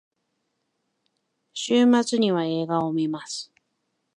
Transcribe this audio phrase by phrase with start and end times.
[1.53, 3.51] 週末には映画を観ます。